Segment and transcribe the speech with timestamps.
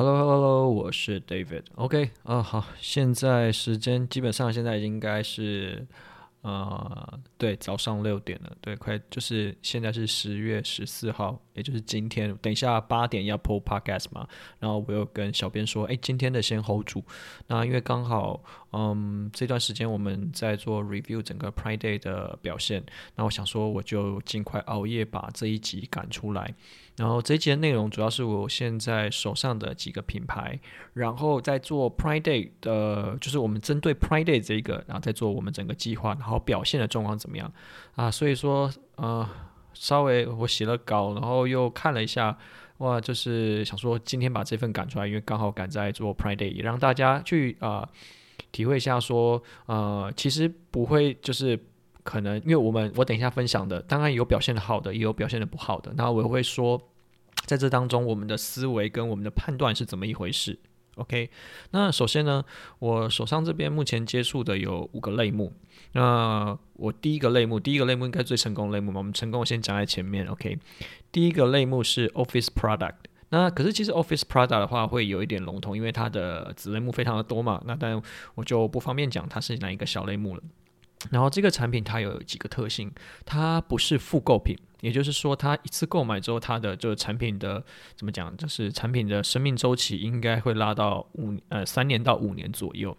[0.00, 1.64] Hello，Hello，Hello，我是 David。
[1.74, 5.86] OK，啊，好，现在时间基本上现在应该是。
[6.42, 14.26] 呃，对，早上六点了，对，快就是现在是十月十四号，也就是今天，等一下八点要 po podcast 嘛，
[14.58, 17.04] 然后我又跟小编说，哎，今天的先 hold 住，
[17.46, 18.42] 那因为刚好，
[18.72, 22.82] 嗯，这段时间我们在做 review 整个 Pride Day 的表现，
[23.16, 26.54] 那我想说我就尽快熬夜把这一集赶出来。
[27.00, 30.60] 然后这一集的内容主要是我现在手上的几个品牌，
[30.92, 37.50] 然后在做 Pride Day 的，就是我们针对 Pride Day 这一个，然后在做我们整个计划，然后表现的状况怎么样
[37.94, 38.10] 啊？
[38.10, 39.26] 所以说，呃，
[39.72, 42.36] 稍微我写了稿，然后又看了一下，
[42.78, 47.88] 哇，就是想说今天把这份赶出来，因为刚好赶在做 Pride Day，也让大家去啊、
[48.52, 51.58] 体会一下说，呃，其实不会就是。
[52.02, 55.92] 可能因为我们我等一下分享的，当然有表现的好的，也有表现的不好的。
[55.96, 56.80] 那我会说，
[57.50, 60.56] 在这当中，我们的思维跟我们的判断是怎么一回事
[60.94, 61.28] ？OK？
[61.72, 62.44] 那首先呢，
[62.78, 65.52] 我手上这边目前接触的有五个类目。
[65.94, 68.98] 那我第一个类目，第一个类目应该最成功类目嘛？
[68.98, 70.24] 我们成功先讲在前面。
[70.28, 70.60] OK？
[71.10, 72.94] 第一个类目是 Office Product。
[73.30, 77.60] 那可是其实 Office Product 的话会有一点笼统，因为它的子类目非常的多嘛。
[77.66, 78.00] 那但
[78.36, 80.42] 我就不方便讲它是哪一个小类目了。
[81.08, 82.92] 然后这个产品它有几个特性，
[83.24, 87.64] 它不是复购品，也就是说，它一次购买之后，它的这个产品的
[87.96, 92.94] 怎么讲，就是产品的生命周期应该会拉到五呃三年到五年左右。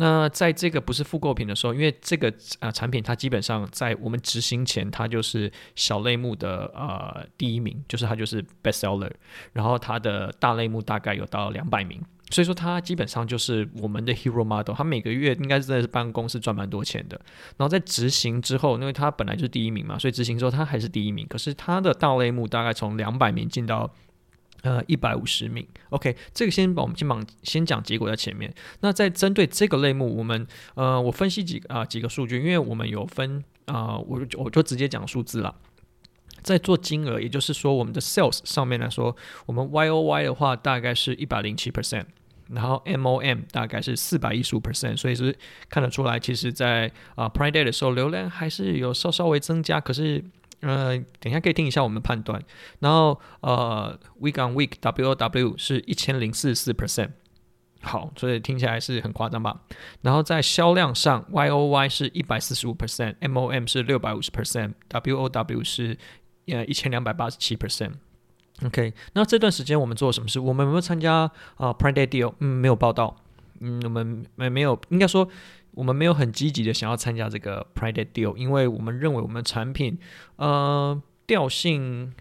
[0.00, 9.10] 那在这个不是复购品的时候，因为这个啊产品它基本上在我们执行前，它就是小类目的呃第一名，就是它就是 best seller，
[9.52, 12.00] 然后它的大类目大概有到两百名。
[12.30, 17.18] 所以说，他基本上就是我们的 hero model，他每个月应该是在办公室赚蛮多钱的。
[17.56, 21.26] 然后在执行之后，因为他本来就是第一名嘛，所以执行之后他还是第一名。
[21.26, 23.90] 可是他的大类目大概从两百名进到
[24.60, 25.66] 呃一百五十名。
[25.88, 28.52] OK，这个先把我们先把先讲结果在前面。
[28.80, 35.54] 那在针对这个类目，我们呃我分析几啊、几个数据，因为我们有分啊、呃，我我就直接讲数字了。
[36.42, 42.04] 在做金额，也就是说我们的 sales 上面来说，我们 Y O Y 的话大概是一百零七 percent。
[42.50, 45.36] 然后 M O M 大概是四百一十五 percent，所以是
[45.68, 49.80] 看得出来，其实在啊 Pride Day 的时候，流量还是有稍稍微增加。
[49.80, 50.24] 可是，
[50.60, 52.42] 呃，等一下可以听一下我们的判断。
[52.80, 57.10] 然后呃，Week on Week W O W 是一千零四十四 percent，
[57.82, 59.60] 好，所以听起来是很夸张吧？
[60.02, 65.98] 然后在销量上，Y O Y 是一百四十五 percent，M O M 是六百五十 percent，W O W 是
[66.46, 67.92] 呃一千两百八十七 percent。
[68.64, 70.40] OK，那这段时间我们做了什么事？
[70.40, 72.34] 我们有没有参加啊、呃、Pride Day Deal？
[72.40, 73.16] 嗯，没有报道。
[73.60, 75.28] 嗯，我们没没有，应该说
[75.72, 79.96] 我们没有很积极的想要参加这个 Pride Day Deal，因为我们认为我们的产品
[80.36, 82.12] 呃调性，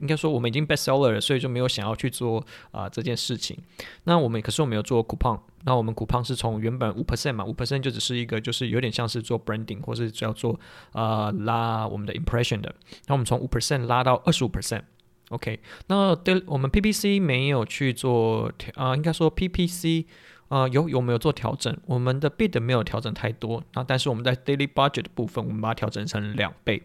[0.00, 3.58] 应该说我们已经 Best Seller 了，所以就没有想要去做啊、这件事情。
[4.04, 10.58] 那我们可是我们有做 Coupon，那我们 Coupon 是从原本五 percent 嘛，五 percent 就只是一个就是有点像是做 Branding 或是要做、
[10.92, 12.74] 呃、拉我们的 Impression 的，
[13.06, 14.82] 那我们从五 percent 拉到二十五 percent。
[15.30, 20.06] OK，那对我们 PPC 没有去做调啊、应该说 PPC
[20.48, 21.76] 啊、有有没有做调整？
[21.84, 26.82] 我们的 bid 没有调整太多啊，但是我们在 daily budget 的部分，我们把它调整成两倍。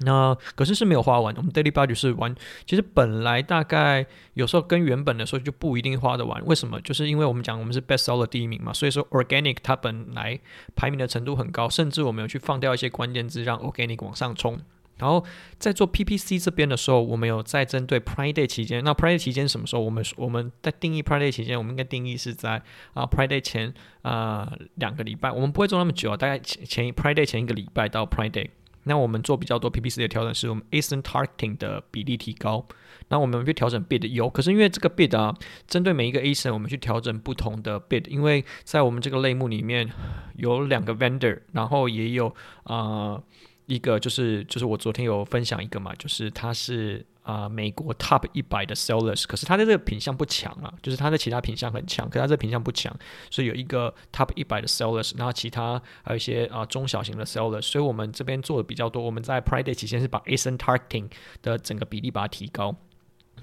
[0.00, 2.34] 那可是是没有花完，我们 daily budget 是完，
[2.64, 6.42] 其实本来大概有时候跟原本的时候就不一定花得完。
[6.46, 6.80] 为什么？
[6.80, 10.38] 就是因为我们讲我们是 best seller 第一名嘛，所以说 organic 它本来
[10.76, 14.58] 排名的程度很高，甚至我们有去放掉一些关键字，让 organic 往上冲。
[14.98, 15.24] 然后
[15.58, 18.82] 在做 PPC 这边的时候，我们有在针对 Pride Day 期间。
[18.82, 19.82] 那 Pride Day 期间什么时候？
[19.82, 22.62] 我们我们在定义 Pride Day 期间，我们应该定义是在
[22.94, 23.72] 啊 Pride Day 前
[24.02, 25.30] 啊、两个礼拜。
[25.30, 28.48] 我们不会做那么久啊，大概前前 Pride Day 前一个礼拜到 Pride Day。
[28.84, 32.66] 那我们做比较多 PPC 的调整，是我们 ASIN targeting 的比例提高。
[33.08, 35.34] 那我们去调整 bid 有，可是因为这个 bid 啊，
[35.66, 39.90] 针对每一个 ASIN，我们去调整不同的 bid，因为在我们这个类目里面
[40.36, 43.22] 有两个 vendor，然后也有啊。
[43.68, 52.90] 一个就是就是我昨天有分享一个嘛，就是他是啊、美国 top 一百的 sellers，可是他的这个品相不强啊，就是他的其他品相很强，可是他这个品相不强，
[53.30, 61.10] 所以有一个 top 一百的 sellers，然后其他还有一些啊、中小型的 sellers，所以我们这边做的比较多，我们在 Pride Day 期间是把 ASIN targeting
[61.42, 62.74] 的整个比例把它提高。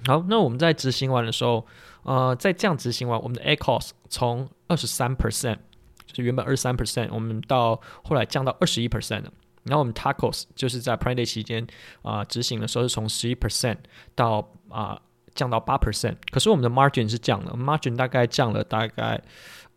[0.04, 1.64] 好，那我们在执行完的时候，
[2.02, 5.58] 呃，在这样执行完，我们的 ACOS 从二十三 percent，
[6.06, 9.32] 就是原本二十三 percent，我们到后来降到二十一 percent 了。
[9.66, 11.66] 然后我们 Tacos 就是在 Pride Day 期间
[12.02, 13.76] 啊、执行的时候是从十一 percent
[14.14, 15.00] 到啊、
[15.34, 19.22] 降到八 percent，可是我们的 margin 是降了，margin 大概降了大概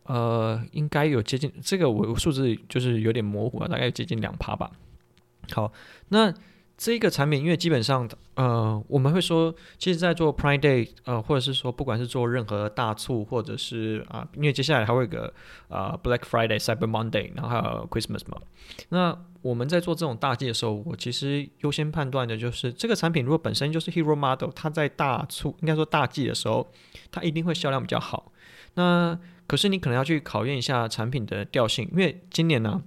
[0.04, 4.70] 呃应该有接近这个我数字就是有点模糊啊，大概接近两趴吧。
[5.52, 5.72] 好，
[6.08, 6.32] 那
[6.80, 15.30] 这个产品，因为基本上，呃，我们会说，其实，在做 Prime Day，呃，或者是说，不管是做任何大促，或者是啊、因为接下来还会有个
[15.68, 18.40] 啊、Black Friday、Cyber Monday，然后还有 Christmas 嘛。
[18.88, 26.72] 那我们在做这种大季的时候，我其实优先判断的就是，这个产品如果本身就是 Hero Model，它在大促，应该说大季的时候，
[27.12, 28.32] 它一定会销量比较好。
[28.76, 32.82] 那可是你可能要去考验一下产品的调性，因为今年呢，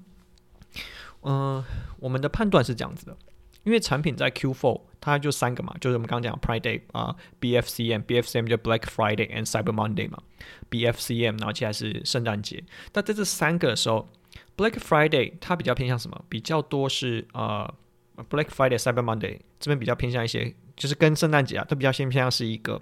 [1.22, 1.64] 嗯、
[2.00, 3.16] 我们的判断是这样子的。
[3.64, 10.18] 因为产品在 Q4，它就三个嘛，就是我们刚刚讲 Prime Day 啊，BFCM，BFCM 就 Black Friday and Cyber Monday 嘛
[10.70, 12.64] ，BFCM，然后接下来是圣诞节。
[12.92, 14.10] 但在这三个的时候
[14.58, 16.26] ，Black Friday 它比较偏向什么？
[16.28, 17.74] 比较多是呃
[18.30, 22.82] ，Black Friday、Cyber Monday 这边比较偏向一些，就是跟圣诞节啊，都比较先偏向是一个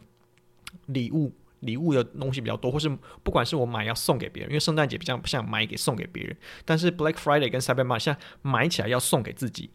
[0.87, 2.89] 礼物，礼物的东西比较多，或是
[3.23, 6.35] 不管是我买要送给别人，因为圣诞节比较像买给送给别人，
[6.65, 9.69] 但是 Black Friday 跟 Cyber Monday 像买起来要送给自己。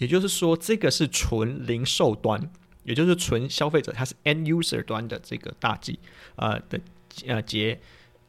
[0.00, 2.50] 也就是说，这个是纯零售端，
[2.84, 5.98] 也就是纯消费者，它是 end user 端的这个大忌，
[6.36, 6.80] 呃的
[7.26, 7.78] 呃节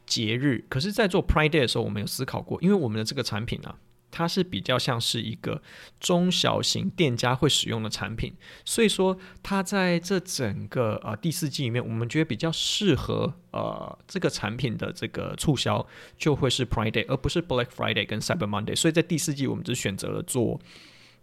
[0.04, 0.62] 节日。
[0.68, 3.78] 可是，在做 Prime Day 的时候，我们有思考过，因为我们的这个产品呢、啊，
[4.10, 5.62] 它是比较像是一个
[5.98, 8.34] 中小型店家会使用的产品，
[8.66, 15.86] 所以说它在这整个呃第四季里面，我们觉得比较适合呃这个产品的这个促销，
[16.18, 18.76] 就会是 Prime Day，而不是 Black Friday 跟 Cyber Monday。
[18.76, 20.60] 所以在第四季，我们只选择了做。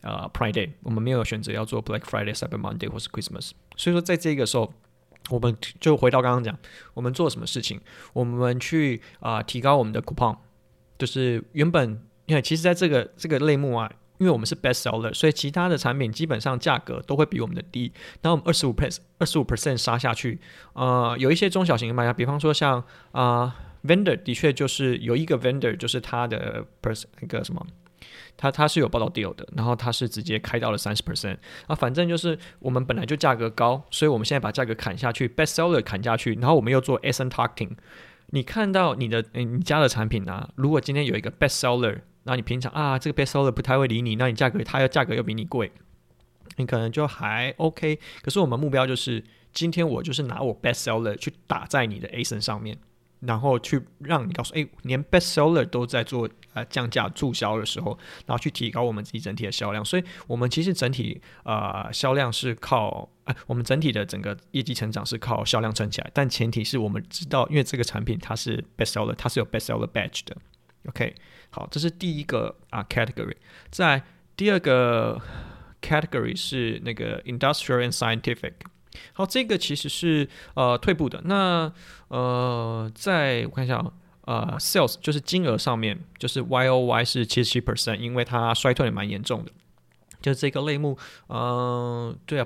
[0.02, 4.74] 呃、，Prime Day，我们没有选择要做 Black Friday、Cyber Monday 或是 Christmas，所以说在这个时候，
[5.30, 6.58] 我们就回到刚刚讲，
[6.94, 7.82] 我们做什么事情？
[8.14, 10.38] 我们去啊、提高我们的 coupon，
[10.98, 17.92] 就是原本因为其实在这个这个类目啊，因为我们是 best seller，所以其他的产品基本上价格都会比我们的低。
[18.22, 20.40] 然后我们二十五 percent 二十五 percent 杀下去，
[20.74, 27.66] 呃，有一些中小型的卖家，比方说像啊、vendor，的确就是有一个 vendor，就是他的 percent 那个什么。
[28.38, 31.38] 它它是有报到 deal 的，然后它是直接开到了三十 percent
[31.68, 37.72] 啊，反正就是我们本来就价格高，所以我们现在把价格砍下去，best seller 砍下去，然后我们又做 asian talking。
[38.28, 45.72] 你看到你的你家的产品啊，如果今天有一个 best seller，那你平常啊这个 best seller 不太会理你，那你价格它的价格又比你贵，
[46.58, 48.00] 你可能就还 OK。
[48.22, 49.24] 可是我们目标就是
[49.54, 52.78] 今天我就是拿我 best seller 去打在你的 ASIN 上面。
[53.22, 59.84] 然后去让你告诉，哎，连 best seller 都在做呃降价促销的时候，然后去提高我们自己整体的销量。
[59.84, 66.12] 所以，我们其实整体呃销量是靠，哎，我们整体的整个业绩成长是靠销量撑起来。
[66.14, 70.36] 但前提是我们知道，因为这个产品它是 best seller，它是有 best seller badge 的。
[70.88, 71.14] OK，
[71.50, 73.36] 好，这是第一个啊 category。
[73.70, 74.02] 在
[74.36, 75.22] 第二个
[75.82, 78.54] category 是那个 industrial and scientific。
[79.14, 81.22] 好，这个其实是呃退步的。
[81.26, 81.72] 那
[82.08, 83.92] 呃，在我看一下啊，
[84.30, 89.52] 呃，sales 就是金额上面，就是 Y O Y 是七十七 percent，因为它衰退也蛮严重的。
[90.22, 90.96] 就这个类目，
[91.30, 92.46] 嗯、对啊，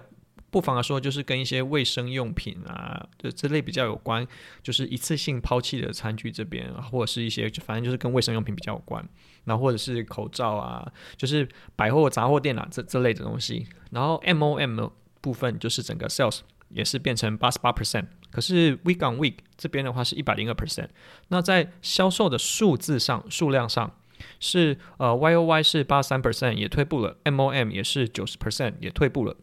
[0.50, 4.26] 不妨来说，就是跟一些卫生用品啊，就这类比较有关，
[4.62, 9.04] 就是一次性抛弃的餐具这边，或者是一些，反正就是跟卫生用品比较有关。
[9.44, 13.68] 然后或者是口罩啊，就是百货杂货店啊，这这类的东西。
[13.92, 14.90] 然后 M O M。
[15.24, 20.88] 部分就是整个 sales 也是变成八十八 percent，可是 week on week 这边的话是一百零二 percent。
[21.28, 23.96] 那在销售的数字上、数量上
[24.40, 29.36] 是呃 Y O Y 是八十三 percent 也退步了，M O M 也是九十 percent 也退步了，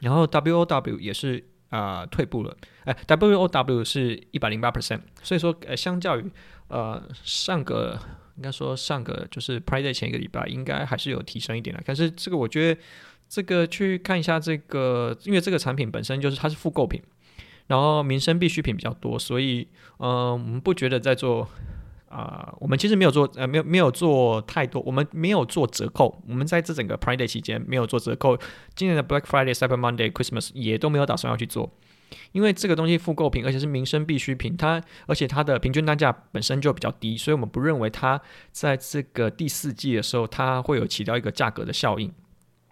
[0.00, 5.00] 然后 W O W 也是啊、退步了，哎 W O W 是一百零八 percent。
[5.22, 6.30] 所以说呃相较于
[6.68, 7.98] 呃上个
[8.36, 12.80] 应该说上个就是 Prime Day 前一个礼拜应该还是有提升一点的，可是这个我觉得。
[13.28, 17.02] 这个去看一下这个，因为这个产品本身就是它是复购品，
[17.66, 19.68] 然后民生必需品比较多，所以
[19.98, 21.48] 嗯、呃，我们不觉得在做
[22.10, 28.34] 啊、我们其实没有做呃，没有没有做太多，我们没有做折扣，我们在这整个 Prime Day 期间没有做折扣，
[28.74, 31.70] 今年的 Black Friday、Cyber Monday、Christmas 也都没有打算要去做，
[32.32, 38.18] 因为这个东西复购品，而且是民生必需品，它而且它的平均单价本身就比较低，所以我们不认为它
[38.52, 42.10] 在这个第四季的时候，它会有起到一个价格的效应。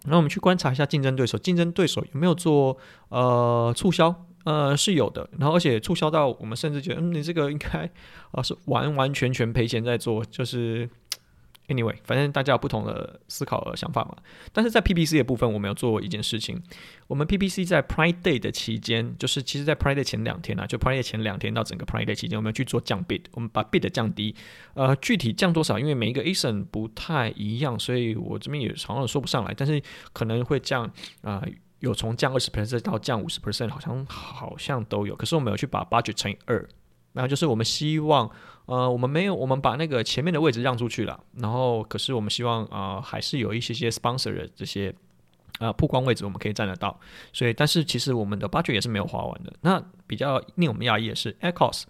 [0.05, 2.77] 那我们去观察一下竞争对手，竞争对手有没有做
[3.09, 4.25] 呃促销？
[4.45, 5.29] 呃，是有的。
[5.37, 7.89] 然后而且促销到我们甚至觉得，嗯，你这个应该
[8.31, 10.89] 啊、是完完全全赔钱在做，就是。
[11.67, 14.15] Anyway，反正大家有不同的思考和想法嘛。
[14.53, 16.61] 但是在 PPC 的部分，我们有做一件事情。
[17.07, 23.61] 我们 PPC 在 Prime Day 的期间，就是其实在 Prime Day 前两天啊，就 Prime Day 前两天到整个 Prime Day 期间，我们要去做降 bid，我们把
[23.65, 24.33] bid 降低。
[24.75, 25.77] 呃，具体降多少？
[25.77, 29.53] 因为每一个 ASIN 不太一样，所以我这边也常常说不上来。
[29.53, 29.81] 但是
[30.13, 30.89] 可能会降
[31.21, 31.43] 啊、
[31.79, 35.15] 有从降二十 percent 到降五十 percent，好像好像都有。
[35.17, 36.65] 可是我们有去把 budget 乘以二，
[37.17, 38.31] 然后就是我们希望。
[38.67, 44.93] 呃，我们没有，我们把那个前面的位置让出去了，然后可是我们希望啊、呃，还是有一些些 sponsor 的这些
[45.59, 46.99] 呃曝光位置我们可以占得到。
[47.31, 49.53] 所以，但是其实我们的 budget 也是没有花完的。
[49.61, 51.83] 那比较令我们讶异的是 ACOS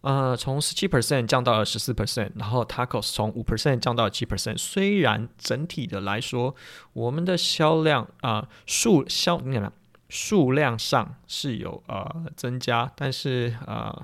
[0.00, 4.58] 呃，从十七 percent 降到了十四 percent，然后 Tacos 从五 percent 降到了七 percent。
[4.58, 6.52] 虽然整体的来说，
[6.94, 9.72] 我们的销量啊数销你看
[10.08, 14.02] 数量上是有呃增加，但是呃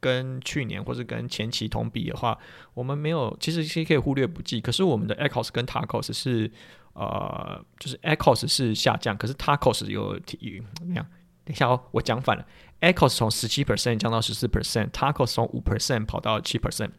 [0.00, 2.38] 跟去年或者跟前期同比的话，
[2.74, 4.60] 我们没有其实是可以忽略不计。
[4.60, 6.50] 可是我们的 echos 跟 Tacos 是
[6.94, 11.06] 呃就是 echos 是下降，可是 Tacos 有提怎么样？
[11.44, 12.46] 等一下哦，我讲反了。
[12.80, 16.90] echos 从十七 percent 降到十四 percent，Tacos 从五 percent 跑到七 percent。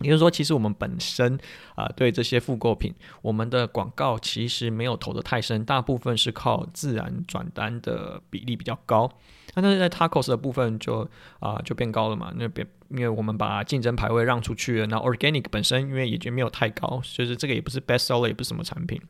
[0.00, 1.38] 也就是说，其实我们本身
[1.74, 9.10] 啊、对这些复购品，我们的广告其实没有投得太深，大部分是靠自然转单的比例比较高。
[9.54, 11.08] 那但是在 Tacos 的部分就
[11.38, 19.00] 啊、就变高了嘛，那边因为我们把竞争排位让出去了，那 Organic 本身因为也就没有太高，就是这个也不是 Best Seller，也不是什么产品。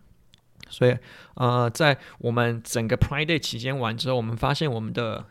[0.68, 0.96] 所以，
[1.34, 5.24] 呃，在我们整个 Prime Day 期间完之后，我们发现我们的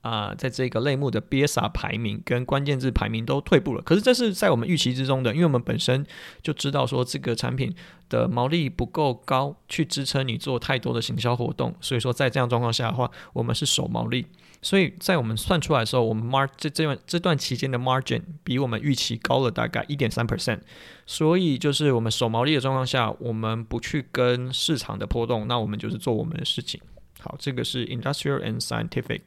[0.00, 3.82] 啊、在这个类目的 BSR 排名跟关键字排名都退步了。
[3.82, 6.06] 可是这是在我们预期之中的，因为我们本身
[6.42, 7.74] 就知道说这个产品
[8.08, 11.74] 的毛利不够高，去支撑你做太多的行销活动。
[11.80, 14.26] 所以说，在这样状况下的话，我们是守毛利。
[14.60, 20.60] 所以在我们算出来的时候，我们 mar 这这段这段期间的 margin 比我们预期高了大概一点三 percent。
[21.06, 26.80] 所以就是我们守毛利的状况下，我们不去跟市场的波动，那我们就是做我们的事情。
[27.20, 29.20] 好，这个是 industrial and scientific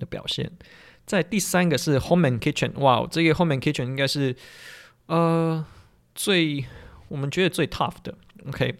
[0.00, 0.50] 的表现。
[1.06, 4.34] 在第三个是 home and kitchen，哇，这个 home and kitchen 应该是
[5.06, 5.64] 呃
[6.14, 6.64] 最
[7.06, 8.16] 我们觉得最 tough 的。
[8.48, 8.74] OK，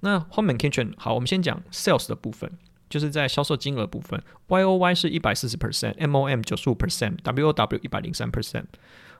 [0.00, 2.50] 那 home and kitchen 好，我们先讲 sales 的部分。
[2.88, 8.64] 就是在销售金额部分，Y O Y 是一百四十 percent，M O M 九十五 percent，W O W 一百零三 percent。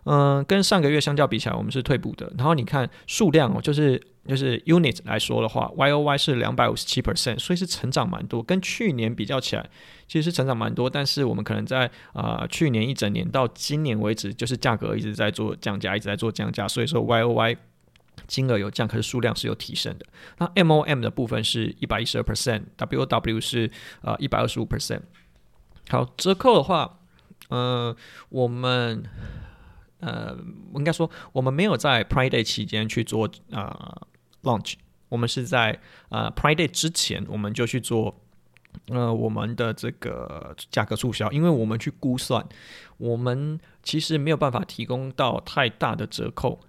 [0.02, 2.32] 嗯，跟上个月相较比起来，我们是退步的。
[2.36, 8.42] 然后你看数量哦，就是就是 unit 来说的话，Y O Y 是两百五十七 percent，所以是成长蛮多。
[8.42, 9.68] 跟去年比较起来，
[10.06, 10.88] 其实是成长蛮多。
[10.88, 17.56] 但是我们可能在啊、去年一整年到今年为止，就是价格一直在做降价，一直在做降价，所以说 Y O Y。
[18.26, 20.04] 金额有降，可是数量是有提升的。
[20.38, 23.70] 那 MOM 的部分是一百一十二 percent，WOW 是
[24.02, 25.00] 呃一百二十五 percent。
[25.88, 26.98] 好，折扣的话，
[27.48, 27.96] 呃，
[28.28, 29.02] 我们
[30.00, 30.36] 呃
[30.74, 34.06] 应该说我们没有在 Prime Day 期间去做呃
[34.42, 34.74] launch，
[35.08, 35.78] 我们是在
[36.08, 38.20] 呃 Prime Day 之前我们就去做
[38.88, 42.46] 呃我们的这个价格促销，因为我们去估算，
[42.98, 46.60] 我们其实没有办法提供到太大的折扣。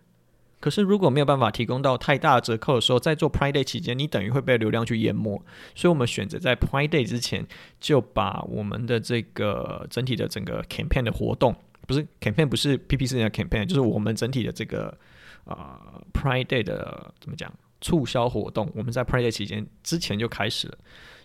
[0.59, 5.43] 可是如果没有办法提供到太大的折扣的时候，在做 Prime Day 期间，你等于会被流量去淹没。
[5.73, 7.47] 所以我们选择在 Prime Day 之前
[7.79, 11.55] 就把我们的这个整体的整个 campaign 的活动，
[11.87, 14.97] 不是 campaign，不是 PPC 的 campaign，就是我们整体的这个
[15.45, 20.77] 呃 Prime Day 的怎么讲促销活动，我们在 Prime Day 期间之前就开始了。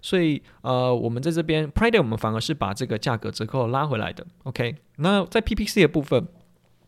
[0.03, 4.27] 所以呃，我们在这边 Prime Day 我们反而是把这个价格折扣拉回来的。
[4.45, 6.27] OK，那在 PPC 的部分。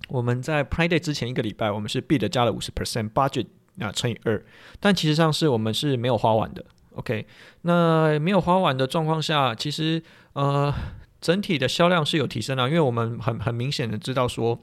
[0.08, 3.46] 我们在 Prime Day 之前一个礼拜，我们是 bid 加了五十 percent budget
[3.78, 4.42] 啊乘以二，
[4.80, 6.64] 但其实上是我们是没有花完的。
[6.94, 7.26] OK，
[7.62, 10.72] 那没有花完的状况下，其实呃
[11.20, 14.58] 整体的销量是有提升的，因为我们很很明显的知道说，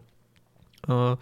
[0.88, 1.18] 呃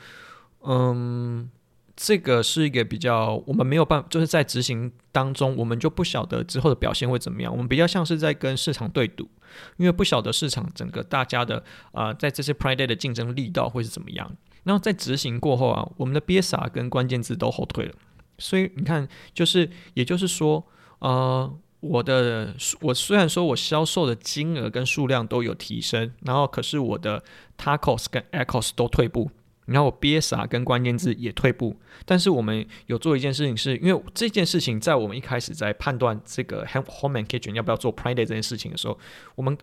[0.61, 1.49] 嗯。
[1.95, 7.51] 这个是一个比较，我们没有办法，就是在执行当中，我们就不晓得之后的表现会怎么样。
[7.51, 9.29] 我们比较像是在跟市场对赌，
[9.77, 14.35] 因为不晓得市场整个大家的啊、在这些 Prime Day 的竞争力道会是怎么样。
[14.63, 17.93] 然后在执行过后啊，我们的 BSR 跟关键字都后退了。
[18.39, 20.65] 所以你看，就是也就是说，
[20.97, 27.23] 呃，我的我虽然说我销售的金额跟数量都有提升，然后可是我的
[27.57, 29.29] Tacos 跟 ACOS 都退步。
[29.65, 38.99] 然后我 BSR 跟关键字也退步，但是我们有做一件事情是，因为这件事情在我们一开始在判断这个 Home and Kitchen 要不要做 Prime Day 这件事情的时候，
[39.35, 39.57] 我们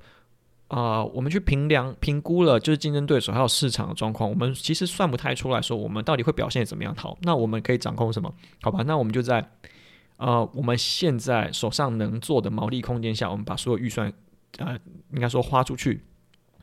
[0.68, 6.94] 啊、我们去评量评估了就是竞争对手还有市场的状况，我们其实算不太出来说我们到底会表现怎么样。
[6.96, 8.32] 好，那我们可以掌控什么？
[8.62, 9.50] 好吧，那我们就在
[10.20, 14.12] 呃我们现在手上能做的毛利空间下，我们把所有预算
[14.58, 14.78] 呃
[15.12, 16.02] 应该说花出去。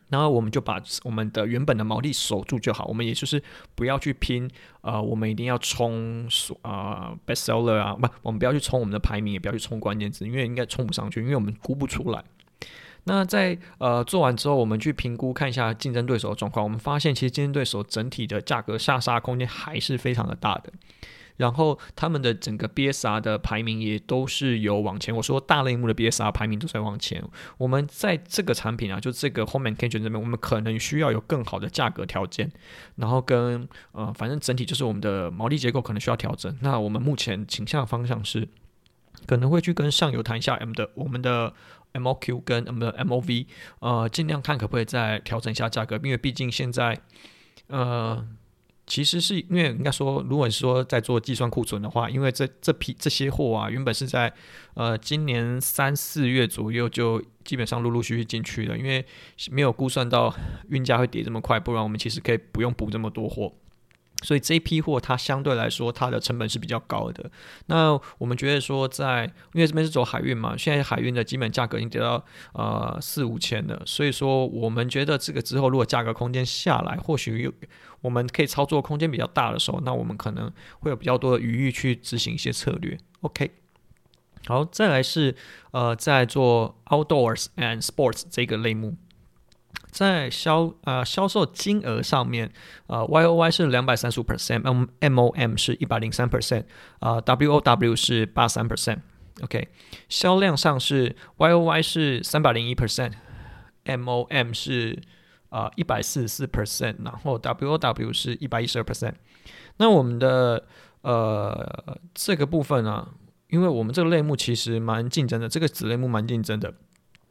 [0.10, 3.44] 然后我们就把我们的原本的毛利守住就好，我们也就是
[3.76, 4.50] 不要去拼，
[4.80, 6.26] 呃，我们一定要冲
[6.62, 12.24] 啊、best seller 啊，不，我们不要去冲我们的排名，也不要去冲关键字，因为应该冲不上去，因为我们估不出来。
[13.04, 20.72] 那在呃做完之后，我们去评估看一下竞争对手的状况，我们发现其实竞争对手整体的价格下杀空间还是非常的大的。
[21.38, 25.16] 然后他们的整个 BSR 的排名也都是有往前。
[25.16, 27.24] 我说大类目的 BSR 排名都在往前。
[27.58, 32.52] 我们在这个产品啊，就这个 Home and Kitchen 这边，我们可能需要有更好的价格条件。
[32.96, 36.56] 然后跟呃，反正整体就是我们的毛利结构可能需要调整。
[36.62, 38.48] 那我们目前倾向的方向是，
[39.26, 41.54] 可能会去跟上游谈一下 M 的我们的
[41.94, 43.46] MOQ 跟我们的 MOV，
[43.80, 47.00] 呃，尽量看可不可以再调整一下价格，因为毕竟现在，
[47.68, 48.28] 呃。
[48.88, 54.34] 其实是因为应该说，如果说在做计算库存的话，因为这这批这些货啊，原本是在
[54.76, 59.06] 呃今年三四月左右就基本上陆陆续续进去了，因为
[59.52, 60.34] 没有估算到
[60.70, 63.54] 运价会跌这么快，不然我们其实可以不用补这么多货。
[64.24, 67.30] 所以这批货它相对来说它的成本是比较高的。
[67.68, 77.54] 那我们觉得说在，因为这边是走海运嘛，现在海运的基本价格已经跌到呃四五千了，所以说我们觉得这个之后如果价格空间下来，或许有
[78.02, 82.98] 我们可以操作空间比较大的时候，那我们可能会有比较多的余裕去执行一些策略。
[83.22, 83.52] OK，
[84.48, 85.36] 好，再来是
[85.72, 88.98] 呃在做 Outdoors and Sports 这个类目。
[89.90, 92.52] 在销呃销售金额上面，
[92.88, 96.66] 呃 Y O Y 是两百三十五 percent，M M O M 是一百零三 percent，
[97.00, 99.70] 啊 W O W 是八三 percent，OK，
[100.10, 105.02] 销量上是 Y O Y 是三百零一 percent，M O M 是
[105.50, 109.14] 啊一百四十四 percent，然后 W O W 是一百一十二 percent。
[109.78, 110.66] 那我们的
[111.02, 113.10] 呃这个部分呢、啊，
[113.50, 116.74] 因为我们这个类目其实蛮竞争的，这个子类目蛮竞争的。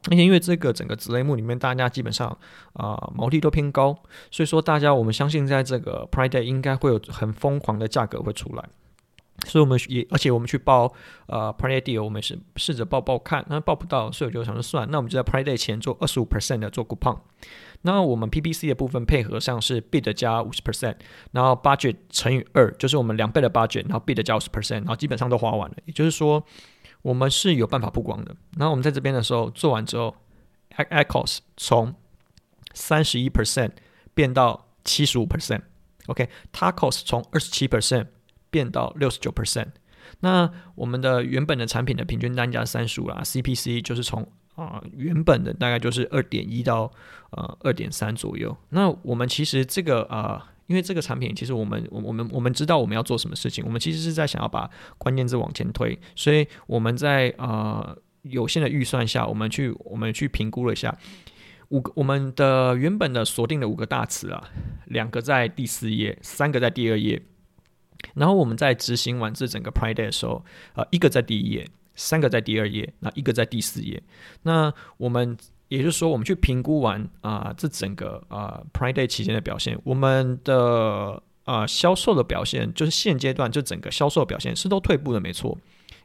[0.09, 2.29] 而且因为这个整个子类目里面，大家基本上
[2.73, 3.93] 啊、毛利都偏高，
[4.31, 8.63] 所以说大家我们相信在这个 Prime Day 应该会有很疯狂的价格会出来，
[9.45, 10.93] 所以我们也而且我们去报
[11.27, 17.19] 呃 Prime Day Deal，我们是试着报报看，那报不到，所以我就想说算，那我们就在 Prime Day 前做二十五 percent 的做 coupon，
[17.81, 20.95] 那我们 PPC 的部分配合上是 bid 加五十 percent，
[21.31, 26.41] 然后 budget 乘以二，就是我们两倍的 budget，然后 bid 加五十 percent，然后基本上都花完了，也就是说。
[27.01, 28.35] 我们是有办法曝光的。
[28.57, 30.15] 然后我们在这边的时候做完之后
[30.75, 31.93] ecos 从
[32.73, 33.71] 三十一 percent
[34.13, 38.07] 变到七十五 percent，OK，TACoS 从二十七 percent
[38.49, 39.69] 变到六十九 percent。
[40.21, 44.23] 那我们的原本的产品的平均单价三十五啦，CPC 就是从
[44.55, 46.91] 啊、呃、原本的大概就是二点一到
[47.31, 48.55] 呃二点三左右。
[48.69, 50.47] 那我们其实这个啊。
[50.49, 60.97] 呃因为这个产品，其实我们我我们我们知道我们要做什么事情，我们其实是在想要把关键字往前推，所以我们在呃有限的预算下，我们去我们去评估了一下
[61.69, 64.49] 五个我们的原本的锁定的五个大词啊，
[64.85, 67.21] 两个在第四页，三个在第二页，
[68.13, 70.43] 然后我们在执行完这整个 Pride Day 的时候，
[70.75, 74.03] 呃，一个在第一页，三个在第二页，那一个在第四页，
[74.43, 75.37] 那我们。
[75.69, 85.57] 也就是说，我们去评估完啊、这整个啊、Prime Day 期间的表现，我们的啊、销售的表现，就是现阶段就整个销售表现是都退步的，没错。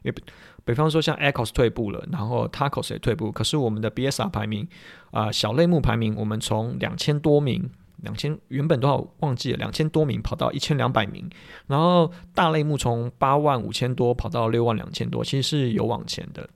[0.03, 4.67] 也比，方说像 ACoS 退步了，然后 TACoS 也退步，可是我们的 BSR 排名
[5.11, 7.69] 啊、小类目排名，我们从两千多名，
[8.01, 11.29] 两千原本多少忘记了，两千多名跑到一千两百名，
[11.67, 16.49] 然后大类目从八万五千多跑到六万两千多，其实是有往前的。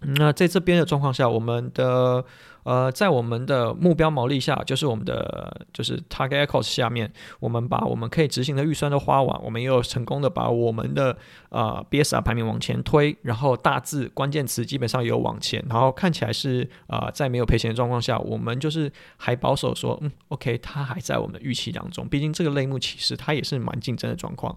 [0.00, 2.24] 那在这边的状况下，我们的
[2.62, 11.16] 呃，在我们的目标毛利下，就是我们的就是 target echoes 下面，我们把我们可以执行的预算都花完，我们也有成功的把我们的
[11.48, 24.56] 呃 BSR 排名往前推，然后大致关键词基本上有往前，然后看起来是啊、在没有赔钱的状况下，我们就是还保守说，嗯，OK，它还在我们的预期当中，毕竟这个类目其实它也是蛮竞争的状况。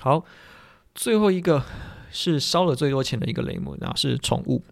[0.00, 0.24] 好，
[0.94, 1.62] 最后一个。
[2.12, 4.62] 是烧了最多钱的一个类目，然后是宠物。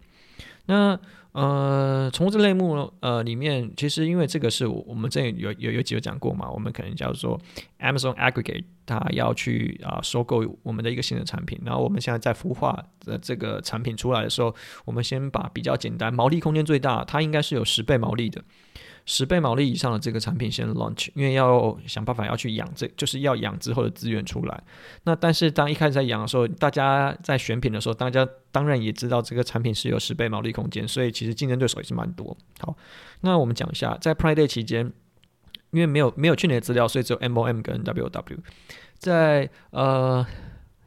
[0.67, 0.97] 那
[1.33, 7.39] 呃，宠物这类目呃里面，其实因为这个是我们这里有有有几个讲过嘛，我们可能叫做
[7.79, 11.59] Amazon Aggregate，它要去啊、收购我们的一个新的产品。
[11.65, 18.43] 然后我们现在在孵化的这个产品出来的时候，我们先把比较简单、毛利空间最大，它应该是有十倍毛利的。
[19.05, 24.63] 十倍毛利以上的这个产品先 launch，因为要想办法要去养这，就是要养之后的资源出来。
[25.03, 32.35] 那但是当一开始在养的时候，大家在选品的时候，大家当然也知道这个产品是有十倍毛利空间，所以其实竞争对手也是蛮多。
[32.59, 32.75] 好，
[33.21, 34.91] 那我们讲一下，在 Prime Day 期间，
[35.71, 38.39] 因为没有没有去年的资料，所以只有 MOM 跟 W W，
[38.97, 40.25] 在呃。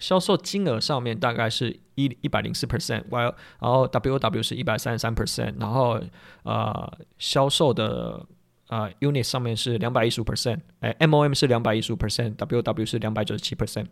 [0.04, 5.98] 销售金额上面大概是一一百零四 percent，while 然后 w w 是一百三十三 percent，然后
[6.42, 8.20] 呃销售的
[8.68, 13.86] 呃 unit 上面是两百一十五 percent，哎 MOM 是两百一十五 percent，w w 是两百九十七 percent，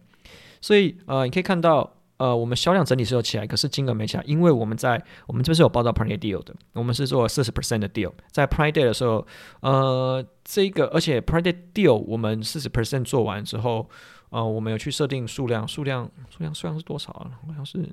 [0.60, 9.26] 所以呃你可以看到呃我们销量整体是有起来，可是金额没起来，因为我们在我们这边是有报到 Prime deal 的，我们是做四十 percent 的 deal，在 Prime Day 的时候，
[9.60, 13.88] 呃这个而且 Prime Deal 我们四十 percent 做完之后。
[14.32, 17.30] 呃，我们有去设定数量，数量数量数量是多少啊？
[17.46, 17.86] 好像是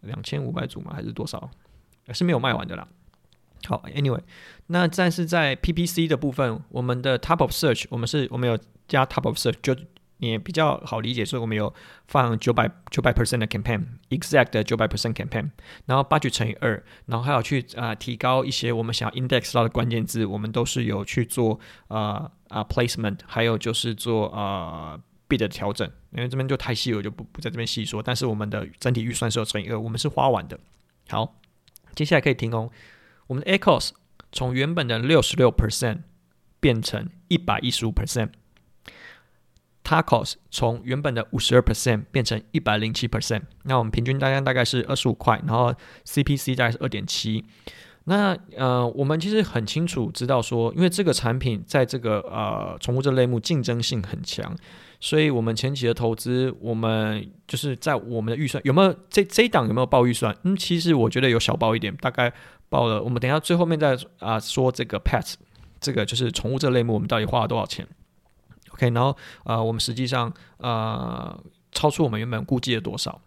[0.00, 0.92] 两千五百组吗？
[0.94, 1.48] 还是多少？
[2.14, 2.88] 是没有卖完的啦。
[3.66, 4.22] 好，Anyway，
[4.68, 9.76] 那但是在 PPC 的部分，我们的 Top of Search，我们是我们有加 Top of Search，就
[10.18, 11.72] 也比较好理解，所以我们有
[12.06, 15.50] 放九百九百 percent 的 campaign，exact 九百 percent campaign，
[15.86, 28.02] 然后 budget 乘以二，然后还有去啊、提高一些我们想要 index 到的关键字，我们都是有去做啊啊、placement，还有就是做啊、b 的调整，因为这边就太细了，我就不不在这边细说。
[28.02, 30.58] 但是我们的整体预算是有乘以二，我们是花完的。
[31.08, 31.36] 好，
[31.94, 32.70] 接下来可以听哦，
[33.28, 33.90] 我们的 ACOS
[34.32, 35.98] 从原本的六十六 percent
[36.58, 38.30] 变成一百一十五 percent。
[39.84, 47.42] TACOS 从原本的五十二 percent 变成一百零七 percent，那我们平均单价大概是二十五块，然后 CPC 大概是二点七。
[48.04, 54.54] 那呃，我们其实很清楚知道说，因为这个产品在这个呃宠物这类目竞争性很强，
[55.00, 60.36] 所以我们前期的投资，我们就是在我们的预算有没有这这一档有没有报预算？
[60.42, 62.32] 嗯，其实我觉得有小报一点，大概
[62.68, 63.00] 报了。
[63.02, 65.34] 我们等下最后面再啊、说这个 Pets
[65.80, 67.86] 这个就是宠物这类目，我们到底花了多少钱
[68.72, 71.38] ？OK，然后呃，我们实际上呃
[71.70, 73.20] 超出我们原本估计的多少？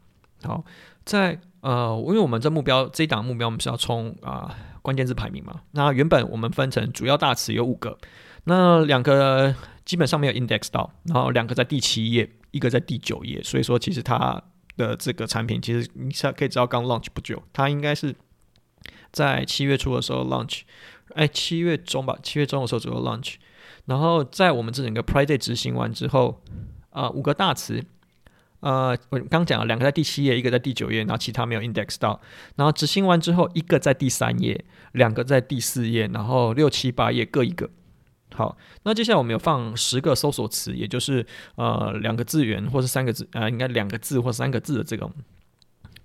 [0.43, 0.63] 好，
[1.05, 5.61] 在呃，因为我们这目标这一档目标，我们是要冲啊、关键字排名嘛。
[5.71, 7.97] 那原本我们分成主要大词有五个，
[8.43, 13.41] 那两个基本上没有 index 到，然后两个在第七页，一个在第九页。
[13.43, 14.41] 所以说，其实它
[14.77, 18.15] 的这个产品，其实你才可以知道刚 launch 不久，它应该是
[19.11, 20.61] 在七月初的时候 launch，
[21.15, 23.35] 哎，七月中吧，七月中的时候左右 launch。
[23.85, 26.41] 然后在我们这整个 Pride Day 执行完之后，
[26.91, 27.83] 啊、五个大词，
[28.59, 32.21] 呃，我刚讲了两个在第七页，一个在第九页，然后其他没有 index 到。
[32.55, 37.69] 然后执行完之后，一个在第三页，两个在第四页，然后六七八页各一个。
[38.33, 45.11] 好，那接下来我们有放十个搜索词，也就是呃两个字元或是三个字，呃，应该两个字或三个字的这种，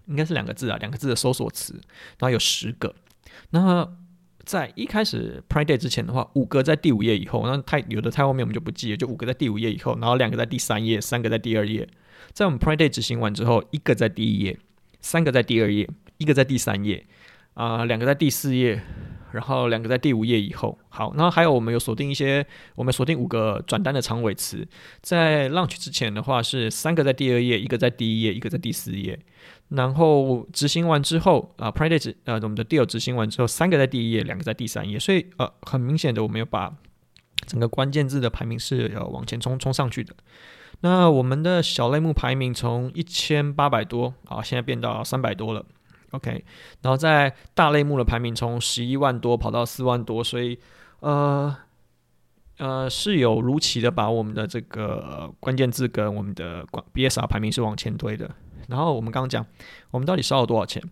[0.06, 1.74] 应该是两个字啊，两个字的搜索词，
[2.18, 2.94] 然后有十个。
[3.50, 3.88] 那
[4.44, 11.88] 在一开始 Pride Day 之前的话，五个在第五页以后，那太有的太后面我们就不记了，就五个在第五页以后，然后两个在第三页，三个在第二页。
[12.32, 14.58] 在我们 Pride Day 执行完之后，一个在第一页，
[15.00, 17.06] 三个在第二页，一个在第三页，
[17.54, 18.82] 啊、呃，两个在第四页，
[19.36, 20.76] 然后两个在第五页以后。
[20.88, 22.44] 好，那还有我们有锁定一些，
[22.74, 24.66] 我们锁定五个转单的长尾词。
[25.02, 29.18] 在 Launch 之前的话是三个在第二页，一个在第一页，一个在第四页。
[29.68, 36.74] 然后执行完之后啊，Pride Day 呃，我们的 Deal 执行完之后，三个在第一页，两个在第三页，所以呃，很明显的，我们有把
[37.46, 40.14] 整个关键字的排名是要往前冲冲上去的。
[40.80, 45.64] 那我们的小类目排名从一千八百多啊，现在变到三百多了
[46.12, 46.44] ，OK。
[46.82, 50.58] 然后在大类目的排名从十一万多跑到四万多，所以
[51.00, 51.56] 呃
[52.58, 56.64] 呃是有如期的把我们的这个关键字跟我们的
[56.94, 58.30] BSR 排名是往前推的。
[58.68, 59.44] 然后我们刚刚讲，
[59.90, 60.82] 我们到底烧了多少钱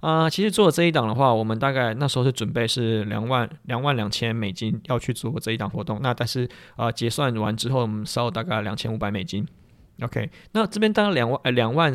[0.00, 0.30] 啊、呃？
[0.30, 5.98] 其实做这一档的话，我们大概那时候是准备是两万两万两千美金要去做这一档活动。
[6.02, 6.44] 那但是
[6.76, 9.46] 啊、呃，结算完之后，我们烧了大概两千五百美金。
[10.02, 11.94] OK，那这边当然两万呃两万。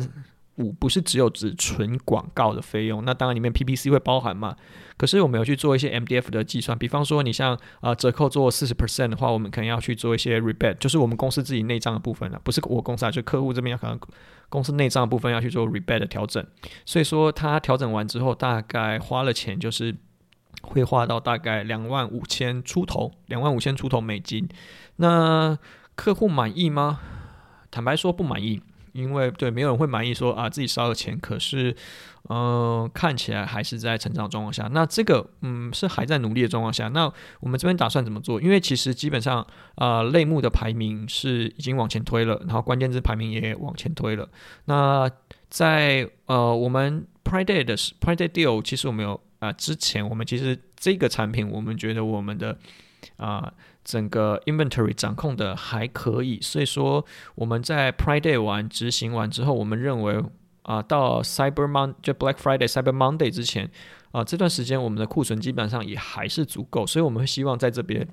[0.56, 4.56] 五不是只有指纯广告的费用，那当然里面 PPC 会包含嘛。
[4.96, 13.98] 可是我们有去做一些 MDF 的计算，比方说你像啊、折扣做四十 percent 的话，我们可能要去做一些 rebate，就是我们公司自己内账的部分了，不是我公司啊，就客户这边要可能
[14.48, 16.46] 公司内账的部分要去做 rebate 的调整。
[16.86, 19.96] 所以说他调整完之后，大概花了钱就是
[20.62, 24.48] 会花到大概两万五千出头，两万五千出头美金。
[24.96, 25.58] 那
[25.96, 27.00] 客户满意吗？
[27.72, 28.62] 坦白说不满意。
[28.94, 31.74] 因为对，没有人会满意说啊自己烧了钱，可是，
[32.28, 34.68] 嗯、看起来还是在成长状况下。
[34.72, 36.88] 那这个，嗯，是还在努力的状况下。
[36.88, 38.40] 那我们这边打算怎么做？
[38.40, 44.28] 因为其实基本上，啊、类目的排名是已经往前推了，然后关键字排名也往前推了。
[44.66, 45.10] 那
[45.50, 52.56] 在呃，我们 Pride Day 的 Pride Day Deal，其实我们有啊、之前我们其实这个产品，我们觉得我们的
[53.16, 53.52] 啊。
[53.84, 60.24] 整个 inventory 掌控的还可以，所以说我们在 Pride Day 完执行完之后，我们认为
[60.62, 63.70] 啊、到 Cyber Mon 就 Black Friday、Cyber Monday 之前
[64.12, 68.08] 啊、这段时间我们的库存基本上也还是足够，所以我们会希望在这边。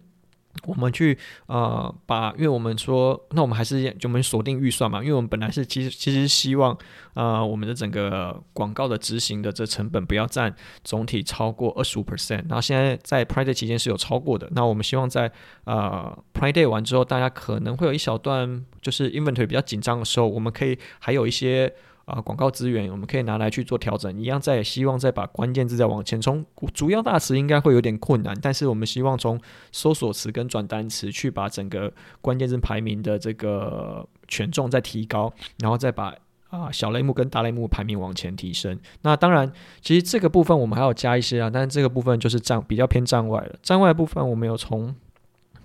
[0.65, 6.77] 我们去呃把，因为我们说，那我们还是就我们锁定预算嘛，因为我们本来是其实其实希望
[7.13, 15.31] 呃我们的整个广告的执行的这成本不要占总体超过二十五 percent，然后现在在 Pride Day 期间是有超过的，那我们希望在
[15.63, 21.73] 呃 Pride Day 完之后，大家可能会有一小段就是 inventory 比较紧张的时候，我们可以还有一些。
[22.05, 26.43] 啊，广告资源我们可以拿来去做调整，一样再希望再把关键字再往前冲。
[26.73, 29.39] 主要大词应该会有点困难，但是我们希望从
[29.71, 36.13] 搜索词跟转单词去把整个关键字排名的这个权重再提高，然后再把
[36.49, 38.77] 啊小类目跟大类目排名往前提升。
[39.03, 43.55] 那当然，其实这个部分我们还要加一些啊，但是这个部分就是站比较偏站外了。
[43.61, 44.93] 站外部分我们有从，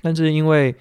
[0.02, 0.74] 但是因为。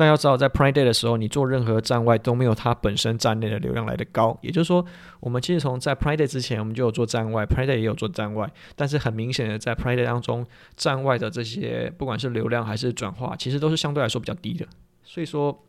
[0.00, 4.38] 但要知道，在 Prime Day 的时候，你做任何站外都没有它本身站内的流量来得高。
[4.40, 4.82] 也就是说，
[5.20, 8.50] 我们其实从在 Prime Day 之前，我们就有做站外，Prime Day 也有做站外。
[8.74, 14.66] 但是很明显的，在 Prime Day 当中，站外的这些不管是流量还是转化，其实都是相对来说比较低的。
[15.04, 15.66] 所以说，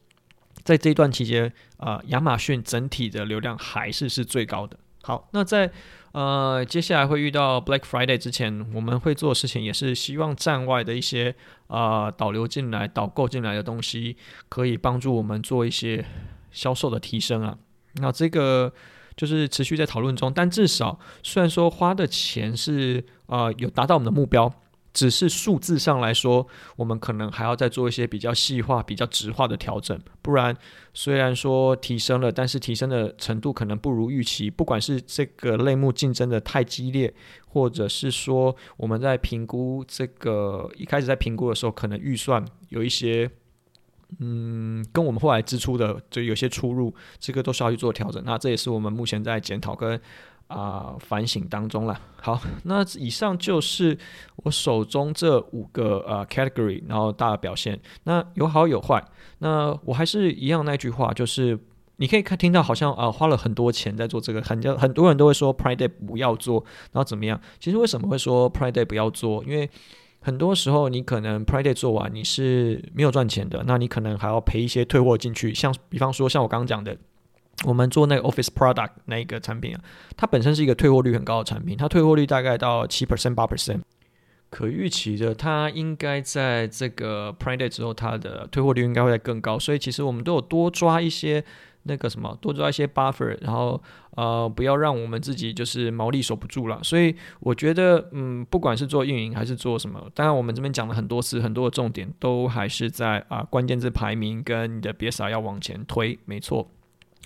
[0.63, 4.77] 在这一段期间，啊、呃，亚马逊整体的流量还是是最高的。
[5.03, 5.71] 好，那在
[6.11, 11.35] 呃接下来会遇到 Black Friday 之前，我们会做的事情也是希望站外的一些
[11.67, 14.15] 啊、呃、导流进来、导购进来的东西，
[14.47, 16.05] 可以帮助我们做一些
[16.51, 17.57] 销售的提升啊。
[17.95, 18.71] 那这个
[19.17, 24.53] 就是持续在讨论中，但至少虽然说花的钱是啊、呃、有达到我们的目标。
[24.93, 29.97] 只是数字上来说，我们可能还要再做一些比较细化、比较直化的调整。
[30.21, 30.55] 不然，
[30.93, 34.49] 虽然说提升了，但是提升的程度可能不如预期。
[34.49, 37.13] 不管是这个类目竞争的太激烈，
[37.47, 43.31] 或者是说我们在评估这个一开始在评估的时候，可能预算有一些，
[44.19, 48.21] 嗯，跟我们后来支出的就有些出入，这个都需要去做调整。
[48.25, 49.99] 那这也是我们目前在检讨跟。
[50.51, 51.99] 啊、反省当中了。
[52.21, 53.97] 好，那以上就是
[54.43, 57.79] 我手中这五个呃 category，然后大的表现。
[58.03, 59.03] 那有好有坏。
[59.39, 61.57] 那我还是一样那句话，就是
[61.95, 67.41] 你可以看听到好像啊、花了很多钱在做这个，很多很多人都会说 Prime Day 不要做，然后怎么样？
[67.59, 69.43] 其实为什么会说 Prime Day 不要做？
[69.43, 69.67] 因为
[70.19, 75.53] 很多时候你可能 Prime Day 做完你是没有赚钱的，那你可能还要赔一些退货进去。
[75.55, 76.95] 像比方说像我刚刚讲的。
[77.63, 79.81] 我们做那个 Office Product 那一个产品啊，
[80.17, 83.81] 它本身是一个退货率很高的产品，它退货率大概到七 percent 八 percent，
[84.49, 91.43] 可预期的，它应该在这个 Prime Day 之后，它的退货率应该会更高，所以其实我们都有多抓一些
[91.83, 93.81] 那个什么，多抓一些 buffer，然后
[94.15, 96.79] 呃，不要让我们自己就是毛利守不住了。
[96.83, 106.67] 所以我觉得，嗯，不管是做运营还是做什么，当然我们这边讲了很多次，很多的重点都还是在啊、关键字排名跟你的 BSR 要往前推，没错。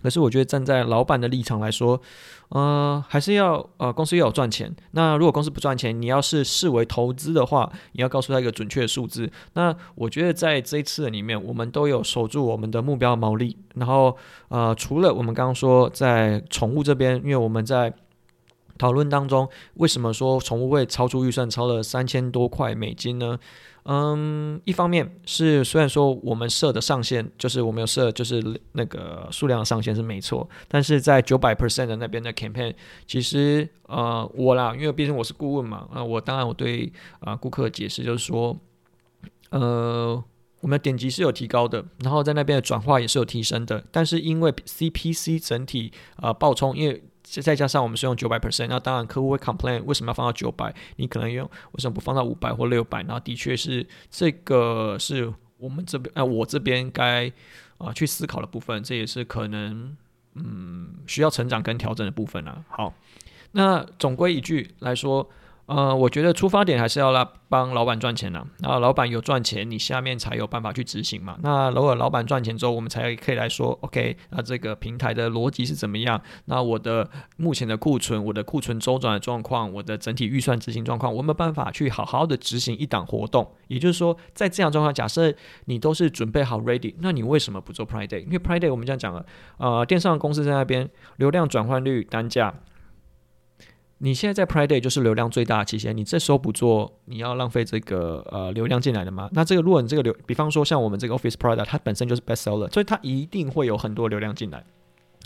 [0.06, 2.00] 可是我觉得站在老板的立场来说，
[2.50, 4.72] 呃，还是要呃公司要有赚钱。
[4.92, 9.28] 那如果公司不赚钱，你要是视为投资的话，你要告诉他一个准确的数字。
[9.54, 13.58] 那我觉得在这一次里面，我们都有守住我们的目标毛利。
[13.74, 14.16] 然后
[14.50, 17.92] 呃，除了我们刚刚说在宠物这边，因为我们在
[18.78, 23.40] 讨论当中，为什么说宠物会超出预算，超了三千多块美金呢？
[23.88, 32.74] 嗯，一方面是虽然说我们设的上限就是我们有设就是那个数量上限是没错，但是在九百 percent 的那边的 campaign，
[33.06, 38.58] 其实呃我啦，因为毕竟我是顾问嘛，啊、呃、我当然我对啊、顾客解释就是说，
[39.52, 40.24] 呃
[40.62, 47.04] 我们的点击是有提高的，然后在那边的转化也是有提升的，但是因为 CPC 整体啊、呃、爆冲，因为
[47.42, 50.74] 再加上我们是用九百 percent，那当然客户会 complain 为什么要放到九百？
[50.98, 53.02] 你可能用为什么不放到五百或六百？
[53.04, 57.32] 然后的确是这个是我们这边啊、我这边该
[57.78, 59.96] 啊、去思考的部分，这也是可能
[60.36, 62.64] 嗯需要成长跟调整的部分啊。
[62.70, 62.94] 好，
[63.52, 65.30] 那总归一句来说。
[65.68, 68.48] 呃，我觉得出发点还是要来帮老板赚钱呐、啊。
[68.62, 71.38] 然后老板有赚钱，你下面才有办法去执行嘛。
[71.42, 76.22] 那如果老板赚钱之后，我们才可以来说，OK，那这个平台的逻辑是怎么样？
[76.46, 83.52] 那我的目前的库存，我的库存周转的状况，我的整体预算执行状况，我没有办法去好好的执行一档活动。
[83.68, 85.34] 也就是说，在这样状况，假设
[85.66, 88.20] 你都是准备好 ready，那你为什么不做 Prime Day？
[88.20, 89.26] 因为 Prime Day 我们这样讲了，
[89.58, 92.54] 呃，电商公司在那边流量转换率单价。
[94.00, 99.30] 你现在在 Prime Day 就是流量最大的期限，你这时候不做，你要浪费这个呃流量进来的吗？
[99.32, 104.66] 那这个如果你这个流，比方说像我们这个 Office Product，它本身就是 Best Seller，所以它一定会有很多流量进来，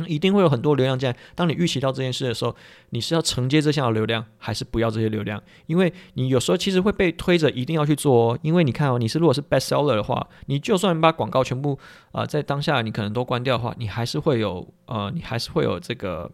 [0.05, 1.17] 一定会有很多流量进来。
[1.33, 2.55] 当你预期到这件事的时候，
[2.91, 5.41] 你是要承接这项流量，还是不要这些流量？
[5.65, 11.79] 因为你有时候其实会被推着一定要去做哦，因为你看哦，你是如果是 Best Seller 的话，你就算把广告全部
[12.11, 16.29] 啊、呃、在当下你可能都关掉的话，你还是会有呃，你还是会有这个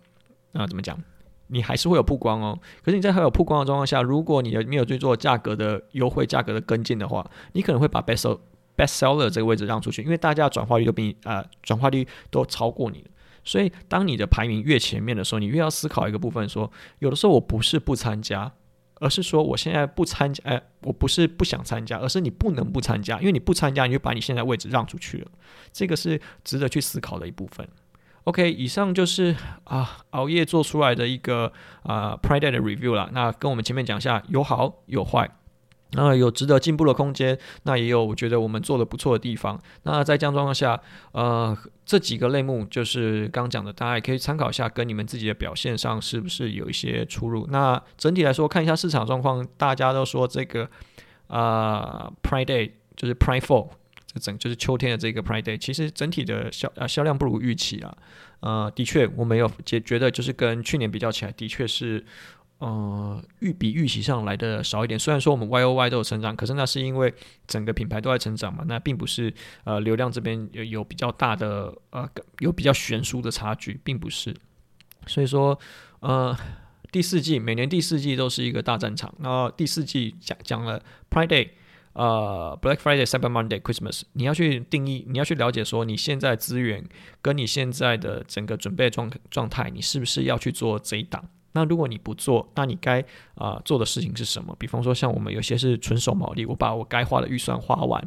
[0.51, 1.01] 啊、怎么讲？
[1.47, 8.39] 你还是会有曝光哦，可是你在还有曝光的状况下，如果你的没有去做价格的优惠、价格的跟进的话，你可能会把 best
[8.75, 13.05] best seller 这个位置让出去，因为大家转化率都比你啊、呃、转化率都超过你。
[13.43, 18.51] 所以当你的排名越前面的时候，你越要思考一个部分说，说有的时候我不是不参加，
[18.99, 25.27] 而是说我现在不参加，哎，我不是不想参加，而是你不能不参加，因为你不参加，你就把你现在位置让出去了。
[25.71, 27.67] 这个是值得去思考的一部分。
[28.25, 29.35] OK，以上就是
[29.65, 33.07] 啊熬夜做出来的一个啊 Prime Day 的 review 啦。
[33.13, 35.29] 那跟我们前面讲一下，有好有坏，
[35.91, 39.61] 那有值得进步的空间，那也有我觉得我们做的不错的地方。
[39.83, 47.45] 那在这样状况下，呃，这几个类目就是刚讲的，大家也可以参考一下，跟你们自己的表现上是不是有一些出入。
[47.51, 50.67] 那整体来说，看一下市场状况，大家都说这个
[51.27, 53.67] 啊 Prime Day 就是 Prime Four。
[54.19, 57.97] 整就是秋天的这个 Pride Day，其实整体的销呃销量不如预期啊。
[58.39, 62.05] 呃，的确我没有觉觉得就是跟去年比较起来，的确是
[62.59, 64.99] 呃预比预期上来的少一点。
[64.99, 67.13] 虽然说我们 Y O Y 都有成长，可是那是因为
[67.47, 74.35] 整个品牌都在成长嘛，那并不是呃流量这边有有比较大的呃有比较悬殊的差距，并不是。
[75.07, 75.59] 所以说
[75.99, 76.37] 呃。
[76.91, 79.13] 第四季每年第四季都是一个大战场。
[79.19, 81.49] 然后第四季讲讲了 Pride Day，
[81.95, 86.83] 呃，Black Friday、Cyber Monday、Christmas，你要去定义，你要去了解说你现在资源
[87.21, 91.23] 跟你现在的整个准备状状态，你是不是要去做这一档？
[91.53, 93.03] 那如果你不做，那你该
[93.35, 94.55] 啊、做的事情是什么？
[94.59, 98.01] 比方说像我们有些是纯手毛利，我把我该花的预算花完，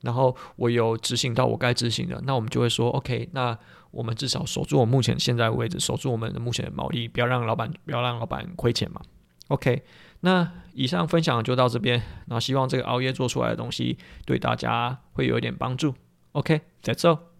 [0.00, 3.58] 然后我有执行到我该执行的，那我们就会说 OK，那。
[3.92, 9.02] 我们至少守住我目前现在位置，守住我们的目前的毛利，不要让老板不要让老板亏钱嘛。
[9.48, 9.82] OK，
[10.22, 15.94] 那以上分享就到这边，那希望这个熬夜做出来的东西对大家会有一点帮助。
[16.32, 17.31] OK，that's all。